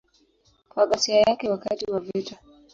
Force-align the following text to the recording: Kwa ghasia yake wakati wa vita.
Kwa 0.69 0.87
ghasia 0.87 1.19
yake 1.21 1.49
wakati 1.49 1.91
wa 1.91 1.99
vita. 1.99 2.39